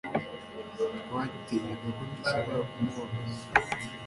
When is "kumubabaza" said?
2.71-3.45